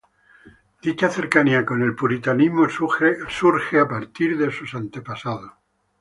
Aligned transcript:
Dicha 0.81 1.09
cercanía 1.11 1.63
con 1.63 1.83
el 1.83 1.93
puritanismo 1.95 2.67
surge 2.67 3.77
a 3.79 3.87
partir 3.87 4.35
de 4.35 4.51
sus 4.51 4.73
antepasados. 4.73 5.51